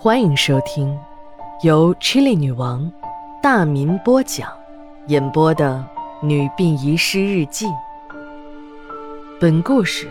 [0.00, 0.96] 欢迎收听
[1.64, 2.88] 由 Chili 女王
[3.42, 4.48] 大民播讲、
[5.08, 5.84] 演播的
[6.24, 7.66] 《女病遗失日记》。
[9.40, 10.08] 本故事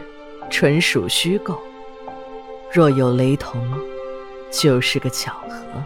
[0.49, 1.57] 纯属虚构，
[2.69, 3.61] 若有雷同，
[4.51, 5.81] 就是个巧合。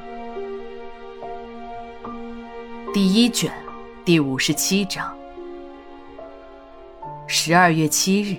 [2.92, 3.54] 第一卷
[4.04, 5.16] 第五十七章。
[7.28, 8.36] 十二月七日，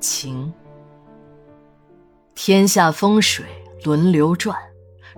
[0.00, 0.50] 晴。
[2.34, 3.44] 天下风水
[3.84, 4.56] 轮流转，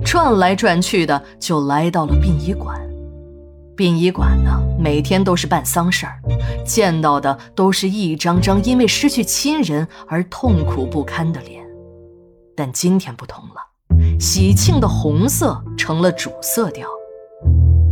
[0.04, 2.78] 转来转去的就来到了殡仪馆。
[3.76, 6.20] 殡仪馆呢，每天都是办丧事儿，
[6.64, 11.64] 见到的都是一张张因为失去亲人而痛苦不堪的脸。
[12.56, 16.86] 但今天不同了，喜庆的红色成了主色调，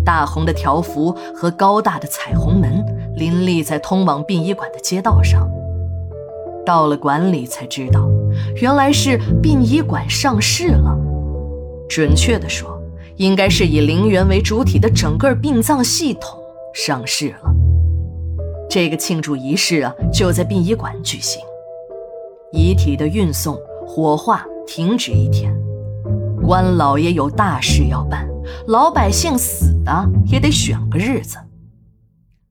[0.05, 2.85] 大红的条幅和高大的彩虹门
[3.17, 5.49] 林立在通往殡仪馆的街道上。
[6.65, 8.09] 到了馆里才知道。
[8.63, 10.97] 原来是殡仪馆上市了，
[11.95, 12.81] 准确的说，
[13.17, 17.55] 应该是以陵园为主体的整个殡葬系统上市了。
[18.71, 21.39] 这个庆祝仪式啊，就在殡仪馆举行。
[22.51, 25.55] 遗体的运送、火化停止一天，
[26.43, 28.27] 官老爷有大事要办，
[28.69, 31.37] 老百姓死的也得选个日子。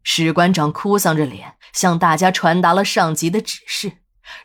[0.03, 3.93] 史馆长哭丧着脸，向大家传达了上级的指示。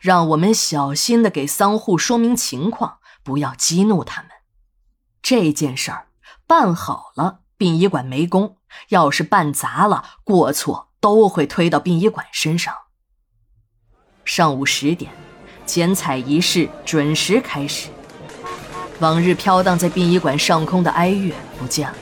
[0.01, 4.26] 让我们小心的给丧户说明情况，不要激怒他们。
[5.29, 6.07] 这件事儿
[6.47, 8.55] 办好了，殡仪馆没功；
[8.87, 12.73] 要是办砸了，过错都会推到殡仪馆身上。
[14.23, 15.11] 上午十点，
[15.65, 17.89] 剪彩仪式准时开始。
[19.01, 21.97] 往日飘荡在殡仪馆上空的哀乐不见了，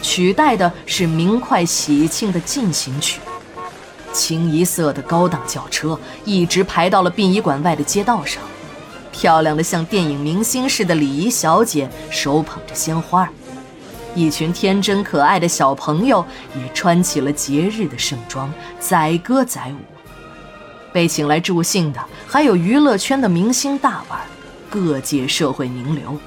[0.00, 3.20] 取代的是明快喜庆的进行曲。
[4.12, 8.40] 清一色的高档轿车一直排到了殡仪馆外的街道上，
[9.12, 13.28] 漂亮的像电影明星似的礼仪小姐手捧着鲜花，
[14.14, 16.24] 一群天真可爱的小朋友
[16.56, 19.84] 也穿起了节日的盛装，载歌载舞。
[20.92, 24.20] 被请来助兴的还有娱乐圈的明星大腕，
[24.68, 26.18] 各界社会名流。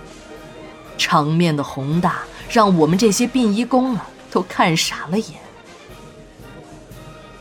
[0.97, 5.39] 场面的宏大让我们这些殡仪工啊都看傻了眼。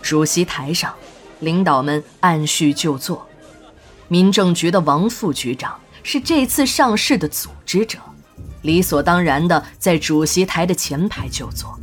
[0.01, 0.93] 主席台上，
[1.39, 3.27] 领导们按序就座。
[4.13, 7.99] 民政局的王副局长是这次上市的组织者，
[8.61, 11.81] 理所当然的在主席台的前排就坐。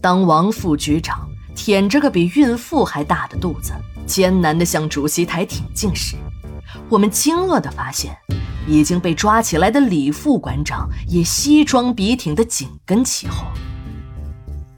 [0.00, 3.74] 当王副局长舔着个比孕妇还大的肚子，
[4.06, 6.16] 艰难地向主席台挺进时，
[6.88, 8.16] 我们惊愕地发现，
[8.66, 13.44] 已经被抓起来的李副馆长也西装笔挺地紧跟其后。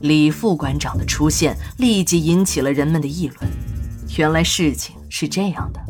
[0.00, 3.48] 李副馆长的出现立即引起了人们的议论。
[4.16, 5.80] 原来事情是这样的，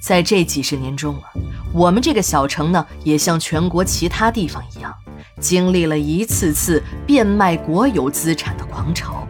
[0.00, 1.30] 在这几十年中啊，
[1.72, 4.94] 我们这个小城呢，也像全国其他地方一样，
[5.40, 9.26] 经历了一次次变卖国有资产的狂潮。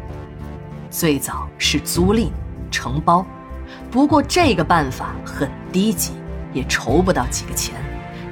[0.91, 2.29] 最早是租赁、
[2.71, 3.27] 承包，
[3.91, 6.13] 不过这个办法很低级，
[6.53, 7.75] 也筹不到几个钱，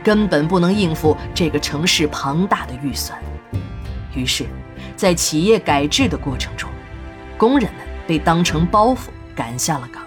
[0.02, 3.18] 根本不能应付这个城市庞大的预算。
[4.14, 4.46] 于是。
[4.94, 6.70] 在企业改制的过程中，
[7.36, 10.02] 工人们被当成包袱赶下了岗。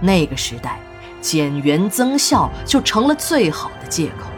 [0.00, 0.80] 那个时代，
[1.26, 4.30] 减员增效就成了最好的借口。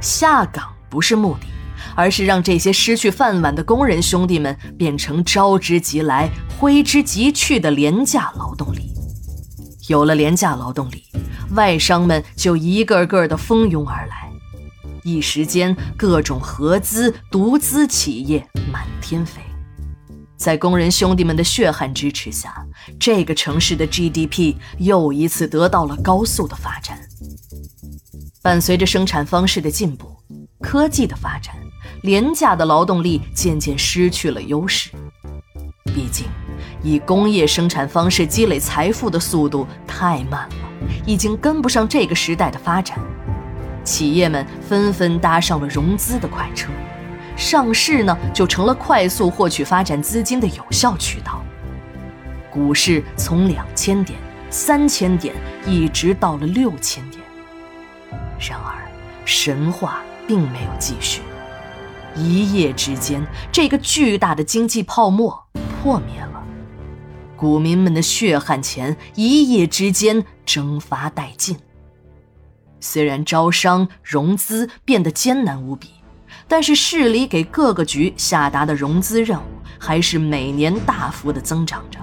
[0.00, 1.46] 下岗不是目的，
[1.94, 8.90] 而是让这些失去饭碗的工人兄弟们变成招之即来、挥之即去的廉价劳动力。
[9.88, 11.04] 有了廉价劳动力，
[11.54, 14.30] 外商们就一个个的蜂拥而来。
[15.02, 19.42] 一时间，各种合资、独资企业满天飞。
[20.40, 22.54] 在工人兄弟们的血汗支持下，
[22.98, 26.98] 这个城市的 GDP 又一次得到了高速的发展。
[28.40, 30.16] 伴随着生产方式的进步、
[30.62, 31.54] 科技的发展，
[32.04, 34.90] 廉价的劳动力渐渐失去了优势。
[35.94, 36.24] 毕竟，
[36.82, 40.54] 以工业生产方式积累财富的速度太慢了，
[41.04, 42.98] 已经跟不上这个时代的发展。
[43.84, 46.70] 企业们纷纷搭上了融资的快车，
[47.40, 51.42] 上市呢就成了快速获取发展资金的有效渠道。
[52.50, 54.18] 股市从两千点、
[54.50, 55.34] 三千点
[55.66, 57.22] 一直到了六千点。
[58.38, 58.86] 然而，
[59.24, 61.22] 神话并没有继续，
[62.14, 65.46] 一夜之间，这个巨大的经济泡沫
[65.82, 66.44] 破灭了，
[67.38, 71.56] 股民们的血汗钱一夜之间蒸发殆尽。
[72.80, 75.88] 虽然招商融资变得艰难无比，
[76.50, 79.44] 但是市里给各个局下达的融资任务
[79.78, 82.00] 还是每年大幅的增长着，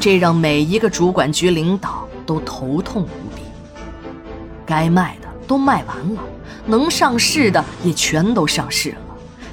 [0.00, 3.42] 这让每一个主管局领导都头痛无比。
[4.64, 6.22] 该卖的都卖完了，
[6.64, 8.98] 能上市的也全都上市了，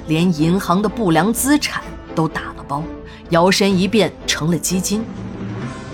[0.06, 1.82] 连银行的不良资产
[2.14, 2.82] 都打了包，
[3.28, 5.04] 摇身一变成了基金，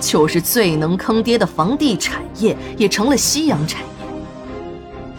[0.00, 3.89] 就是最能坑爹的房地产业也成了夕阳产业。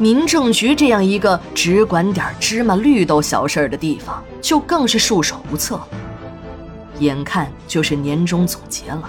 [0.02, 5.88] 民政局这样一个只管点芝麻绿豆小事的地方，就更是束手无策了。
[6.98, 9.04] 眼看就是年终总结了，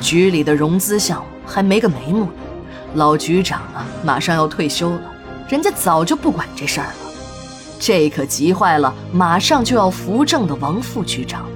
[0.00, 2.32] 局里的融资项目还没个眉目呢。
[2.94, 5.00] 老局长啊，马上要退休了，
[5.48, 7.12] 人家早就不管这事儿了。
[7.78, 11.46] 这可急坏了马上就要扶正的王副局长。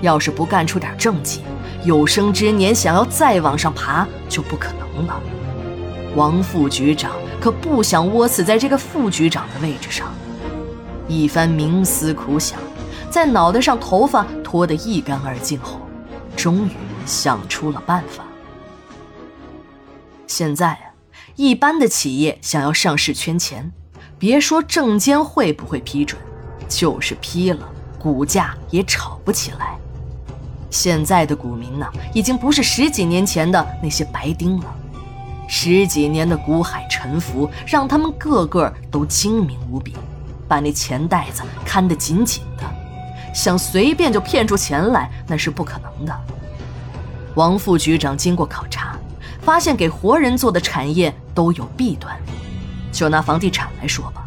[0.00, 1.42] 要是不干出点政绩，
[1.84, 5.20] 有生之年想要再往上爬就不可能了。
[6.18, 10.12] 王副局长可不想窝死在这个副局长的位置上。
[11.06, 12.58] 一番冥思苦想，
[13.08, 15.78] 在脑袋上头发脱得一干二净后，
[16.36, 16.72] 终于
[17.06, 18.24] 想出了办法。
[20.26, 20.90] 现在啊，
[21.36, 23.70] 一般的企业想要上市圈钱，
[24.18, 26.20] 别说证监会不会批准，
[26.68, 29.78] 就是批了，股价也炒不起来。
[30.68, 34.76] 现在的股民呢，已经不是十几年前的那些白丁了。
[35.48, 39.96] 十几年的股海沉浮，让他们个个都精明无比，
[40.46, 42.62] 把那钱袋子看得紧紧的，
[43.34, 46.16] 想随便就骗出钱来，那是不可能的。
[47.34, 48.96] 王副局长经过考察。
[49.40, 52.14] 发现给活人做的产业都有弊端，
[52.92, 54.22] 就拿房地产来说吧，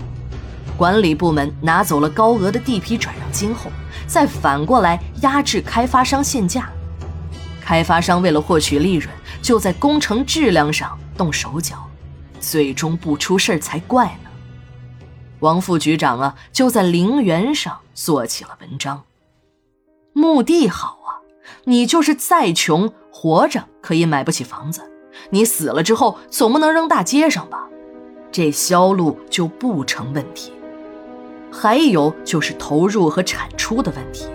[0.76, 3.70] 管理部门拿走了高额的地皮转让金后，
[4.08, 6.72] 再反过来压制开发商限价，
[7.62, 9.08] 开发商为了获取利润，
[9.44, 11.88] 就在工程质量上动手脚，
[12.40, 14.30] 最终不出事才怪呢。
[15.42, 19.04] 王副局长啊，就在陵园上做起了文章，
[20.14, 21.22] 墓地好啊，
[21.66, 24.82] 你就是再穷，活着可以买不起房子。
[25.30, 27.70] 你死了之后，总不能扔大街上吧？
[28.32, 30.52] 这销路就不成问题。
[31.52, 34.26] 还有就是投入和产出的问题，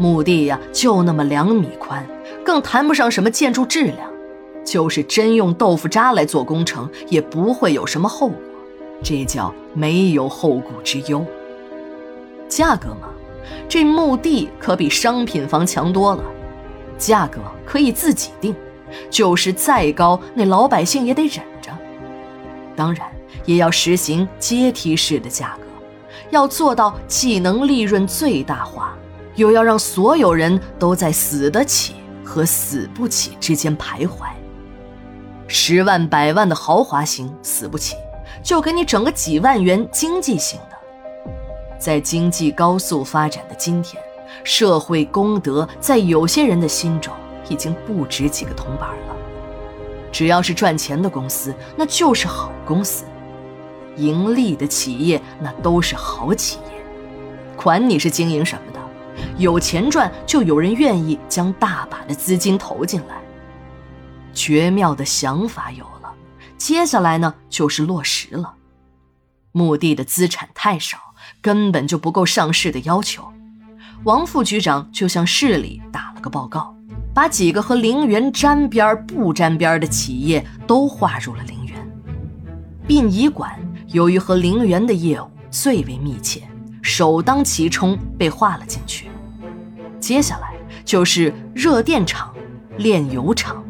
[0.00, 2.04] 墓地呀就那么两米宽，
[2.44, 4.10] 更谈不上什么建筑质量。
[4.70, 8.38] 就是真用豆腐渣来做工程，也不会有什么后果，
[9.02, 11.24] 这叫没有后顾之忧。
[12.48, 13.08] 价格嘛，
[13.66, 16.22] 这墓地可比商品房强多了，
[16.98, 18.54] 价格可以自己定。
[19.10, 21.70] 就是再高，那老百姓也得忍着。
[22.74, 23.06] 当然，
[23.44, 25.66] 也要实行阶梯式的价格，
[26.30, 28.96] 要做到既能利润最大化，
[29.34, 34.26] 又要让所有人都在死得起和死不起之间徘徊。
[35.48, 37.96] 十万、百万的豪华型死不起，
[38.42, 40.76] 就给你整个几万元经济型的。
[41.76, 44.00] 在经济高速发展的今天，
[44.44, 47.12] 社会公德在有些人的心中。
[47.50, 49.16] 已经不值几个铜板了。
[50.12, 53.06] 只要是赚钱的公司，那就是好公司；
[53.96, 56.72] 盈利的企业，那都是好企业。
[57.56, 58.78] 管你是经营什么的，
[59.38, 63.17] 有钱赚，就有人愿意将大把的资金投进来。
[64.32, 66.12] 绝妙的想法有了，
[66.56, 68.54] 接下来呢，就是落实了。
[69.52, 70.98] 墓地的资产太少，
[71.40, 73.26] 根本就不够上市的要求。
[74.04, 76.74] 王副局长就向市里打了个报告。
[77.14, 81.74] 把几个和陵园沾边不沾边的企业都划入了陵园。
[82.86, 83.58] 殡仪馆
[83.88, 86.48] 由于和陵园的业务最为密切，
[86.80, 89.08] 首当其冲被划了进去。
[89.98, 90.54] 接下来
[90.84, 92.32] 就是热电厂、
[92.76, 93.64] 炼油厂。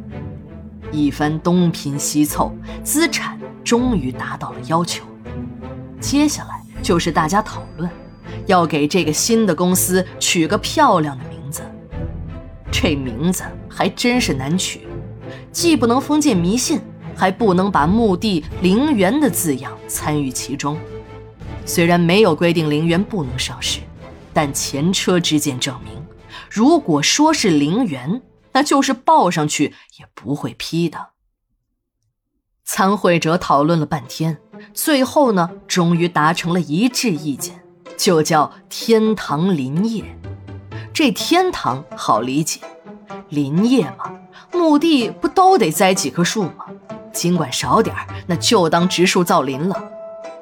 [0.91, 2.53] 一番东拼西凑，
[2.83, 5.05] 资产终于达到了要求。
[6.01, 7.91] 接下来就是大家讨论，
[8.47, 11.63] 要给这个新的公司取个漂亮的名字。
[12.71, 14.87] 这名字还真是难取，
[15.51, 16.81] 既不能封建迷信，
[17.17, 20.79] 还不能把墓地陵园的字样参与其中。
[21.67, 23.81] 虽然没有规定陵园不能上市，
[24.33, 25.93] 但前车之鉴证明，
[26.49, 28.23] 如果说是陵园，
[28.59, 31.11] 那就是报上去也不会批的。
[32.65, 34.39] 参会者讨论了半天，
[34.75, 37.63] 最后呢，终于达成了一致意见，
[37.97, 40.19] 就叫天堂林业。
[40.93, 42.61] 这天堂好理解，
[43.29, 44.19] 林业嘛，
[44.53, 46.67] 墓地不都得栽几棵树吗？
[47.13, 47.95] 尽管少点，
[48.27, 49.81] 那就当植树造林了。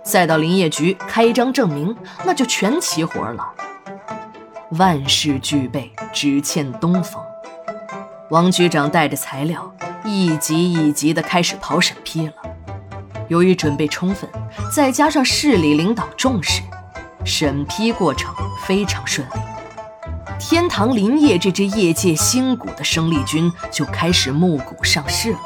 [0.02, 1.94] 再到林业局开一张证明，
[2.24, 3.52] 那就全齐活了。
[4.70, 7.22] 万事俱备，只欠东风。
[8.30, 9.72] 王局长带着材料，
[10.04, 12.32] 一级一级的开始跑审批了。
[13.28, 14.28] 由于准备充分，
[14.72, 16.60] 再加上市里领导重视，
[17.24, 19.40] 审批过程非常顺利。
[20.40, 25.38] 天堂林业这支业界新股的生力军就开始募股上市了。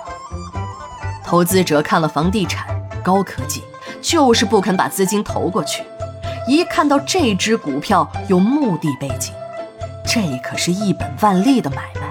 [1.23, 2.67] 投资者看了房地产、
[3.05, 3.63] 高科技，
[4.01, 5.83] 就是不肯把资金投过去。
[6.49, 9.35] 一看到这只股票有目的背景，
[10.07, 12.10] 这可是一本万利的买卖。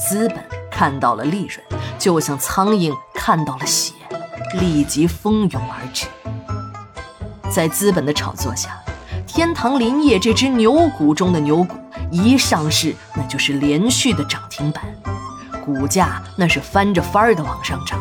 [0.00, 0.38] 资本
[0.70, 3.92] 看到了利润，就像苍蝇看到了血，
[4.58, 6.06] 立即蜂拥而至。
[7.50, 8.80] 在资本的炒作下，
[9.26, 11.76] 天堂林业这只牛股中的牛股
[12.10, 14.82] 一上市，那就是连续的涨停板，
[15.62, 18.00] 股价那是翻着番儿的往上涨。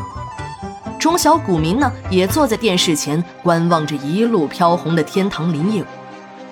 [0.98, 5.90] 中小股民呢，也坐在电视前观望着一路飘红的天堂林业股，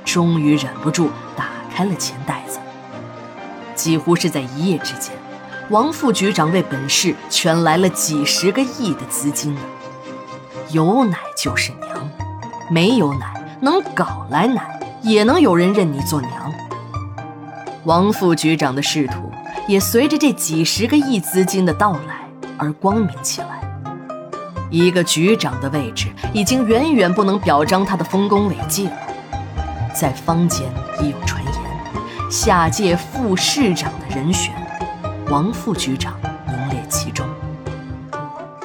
[0.04, 2.60] 终于忍不住打开了钱袋子。
[3.76, 5.14] 几乎是在一夜之间，
[5.70, 9.62] 王副局长为本市圈来了几十个亿的资金呢。
[10.72, 12.10] 有奶就是娘，
[12.72, 16.54] 没有奶能搞来奶，也能有人认你做娘。
[17.84, 19.30] 王副局长的仕途
[19.68, 22.26] 也随着这几十个亿资金的到来
[22.58, 23.48] 而光明起来。
[24.70, 28.94] 一个局长的位置已经远远不能表彰他的丰功伟绩了，
[29.94, 30.66] 在坊间
[31.02, 34.54] 已有传言，下届副市长的人选，
[35.30, 36.18] 王副局长
[36.48, 37.28] 名列其中。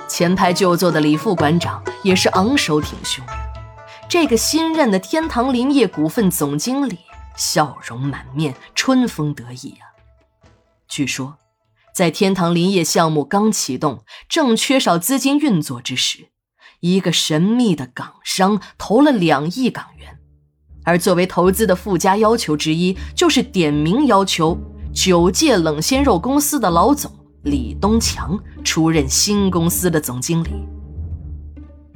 [0.08, 3.24] 前排就坐的李副馆长也是昂首挺胸，
[4.08, 6.98] 这个新任的天堂林业股份总经理
[7.36, 9.90] 笑容满面，春风得意啊。
[10.88, 11.38] 据说。
[11.94, 16.30] 在天堂林业项目刚启动、正缺少资金运作之时，
[16.80, 20.18] 一个神秘的港商投了两亿港元，
[20.84, 24.58] 而作为投资的附加要求之一，就是点名要求
[24.92, 27.10] 九届冷鲜肉公司的老总
[27.44, 30.50] 李东强出任新公司的总经理。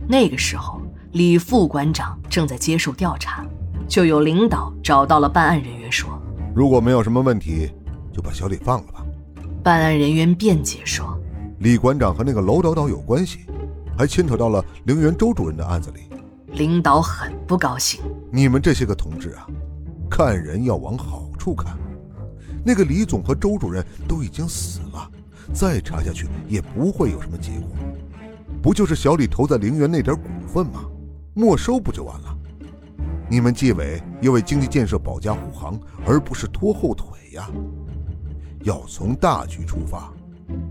[0.09, 0.81] 那个时候，
[1.13, 3.45] 李副馆长正在接受调查，
[3.87, 6.09] 就有领导找到了办案人员说
[6.57, 7.71] ：“如果没有什么问题，
[8.15, 9.05] 就把小李放了吧。”
[9.63, 11.21] 办案人员辩解说
[11.61, 13.41] ：“李馆长和那个楼导导有关系，
[13.97, 16.01] 还牵扯到了陵园周主任的案子里。”
[16.57, 18.01] 领导很不高兴
[18.33, 19.47] ：“你们这些个同志啊，
[20.11, 21.77] 看人要往好处看。
[22.67, 25.09] 那个李总和周主任都已经死了，
[25.55, 27.69] 再查下去也不会有什么结果。
[28.61, 30.81] 不就是小李投在陵园那点股份吗？
[31.33, 32.37] 没收不就完了？
[33.31, 37.49] 你们纪委要为经济建设保驾护航，而不是拖后腿呀。”
[38.65, 40.13] 要从大局出发，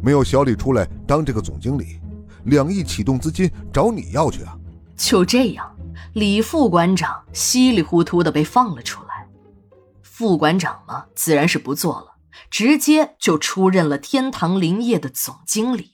[0.02, 2.02] 没有小李出来当这个总经理，
[2.44, 4.58] 两亿启动资金找你要去啊？
[4.98, 5.66] 就这样，
[6.12, 9.05] 李副馆长稀里糊涂的被放了出来。
[10.18, 12.16] 副馆长嘛，自然是不做了，
[12.50, 15.92] 直接就出任了天堂林业的总经理。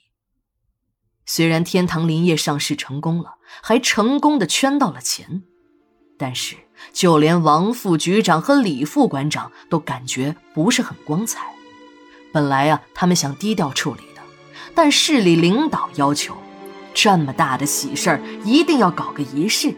[1.26, 5.42] 虽然天堂林业上市成功了，还成功的圈到了钱，
[6.20, 6.56] 但是
[6.94, 11.56] 就连王副局长和李副馆长都感觉不是很光彩。
[12.32, 14.22] 本来啊，他们想低调处理的，
[14.76, 16.38] 但市里领导要求，
[16.94, 19.76] 这么大的喜事儿一定要搞个仪式。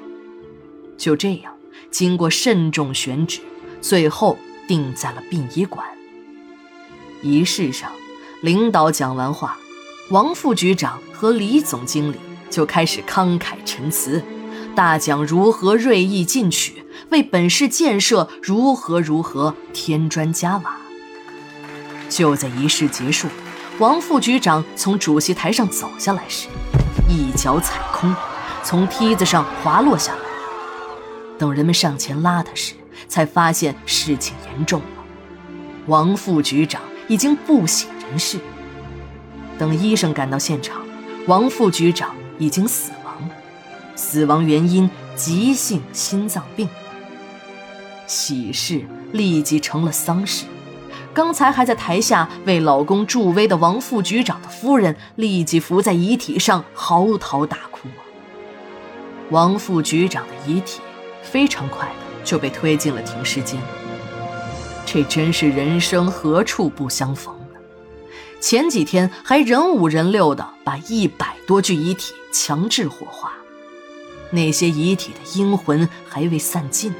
[0.97, 1.57] 就这样，
[1.89, 3.39] 经过慎重选址，
[3.83, 5.85] 最后定在了殡仪馆。
[7.21, 7.91] 仪式上，
[8.41, 9.57] 领导讲完话，
[10.09, 12.15] 王副局长和李总经理
[12.49, 14.23] 就开始慷慨陈词，
[14.73, 20.77] 大讲如何锐意进取，为本市建设如何如何添砖加瓦。
[22.09, 23.27] 就在仪式结束，
[23.79, 26.47] 王副局长从主席台上走下来时，
[27.09, 28.15] 一脚踩空，
[28.63, 30.19] 从梯子上滑落下来。
[31.37, 32.75] 等人们上前拉他时，
[33.07, 35.03] 才发现事情严重了，
[35.88, 38.39] 王副局长已经不省人事。
[39.57, 40.81] 等医生赶到现场，
[41.27, 43.29] 王副局长已经死亡，
[43.95, 46.67] 死亡原因急性心脏病。
[48.07, 50.45] 喜事立即成了丧事。
[51.13, 57.88] 刚才还在台下为老公助威的王副局长的夫人，立即伏在遗体上嚎啕大哭。
[59.29, 60.81] 王副局长的遗体
[61.22, 63.62] 非常快的就被推进了停尸间。
[64.86, 67.60] 这真是人生何处不相逢呢？
[68.39, 73.34] 前几天还人五人六的把一百多具遗体强制火化，
[74.32, 76.94] 那些遗体的阴魂还未散尽，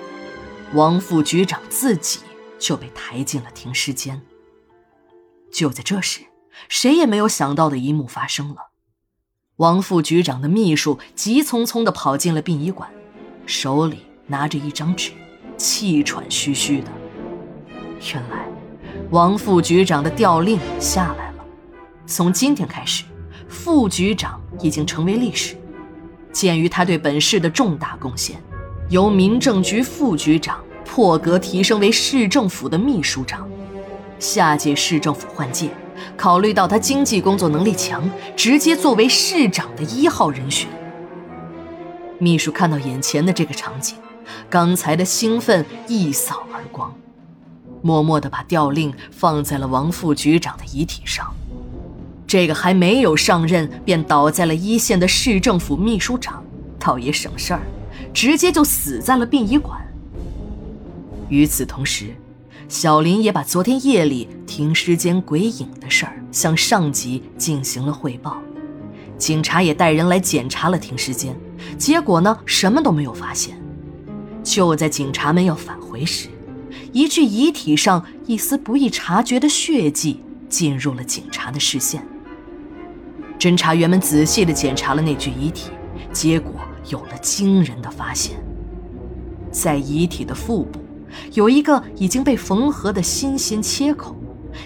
[0.74, 2.20] 王副局长自己。
[2.60, 4.22] 就被抬进了停尸间。
[5.52, 6.22] 就在这时，
[6.70, 8.70] 谁也没有想到的一幕发生了：
[9.58, 12.90] 王副局长的秘书急匆匆地跑进了殡仪馆，
[13.46, 15.12] 手里拿着一张纸，
[15.58, 16.88] 气喘吁吁的。
[18.14, 18.46] 原来，
[19.12, 21.46] 王副局长的调令下来了，
[22.06, 23.04] 从今天开始，
[23.48, 25.56] 副局长已经成为历史。
[26.32, 28.42] 鉴于他对本市的重大贡献，
[28.90, 30.60] 由民政局副局长。
[30.86, 33.50] 破格提升为市政府的秘书长，
[34.20, 35.70] 下届市政府换届，
[36.18, 40.68] 考虑到他经济工作能力强，直接作为市长的一号人选。
[42.20, 43.96] 秘书看到眼前的这个场景，
[44.50, 46.94] 刚才的兴奋一扫而光，
[47.82, 51.34] 默默地把调令放在了王副局长的遗体上。
[52.26, 56.44] 这个还没有上任便倒在了一线的市政府秘书长，
[56.80, 57.62] 倒也省事儿，
[58.14, 59.80] 直接就死在了殡仪馆。
[61.30, 62.16] 与此同时，
[62.68, 68.42] 小林也把昨天夜里停尸间鬼影的事儿向上级进行了汇报，
[69.18, 71.36] 警察也带人来检查了停尸间，
[71.78, 73.56] 结果呢，什么都没有发现。
[74.44, 76.28] 就在警察们要返回时，
[76.92, 82.06] 一具遗体上一丝不易察觉的血迹进入了警察的视线。
[83.40, 85.72] 侦查员们仔细地检查了那具遗体，
[86.12, 86.54] 结果
[86.90, 88.36] 有了惊人的发现。
[89.52, 90.80] 在遗体的腹部，
[91.34, 94.16] 有一个已经被缝合的新鲜切口，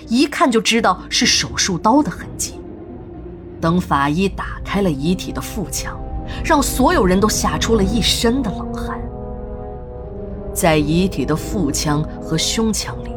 [0.08, 2.54] 一看就知道是手术刀的痕迹。
[3.60, 6.00] 等法医打开了遗体的腹腔，
[6.44, 9.00] 让所有人都吓出了一身的冷汗。
[10.58, 13.12] 在遗体的腹腔和胸腔里，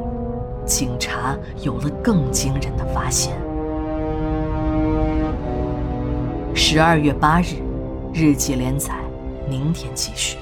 [0.66, 3.32] 警察有了更惊人的发现。
[6.54, 7.54] 十二月八日，
[8.12, 8.94] 日记连载，
[9.48, 10.36] 明天继续。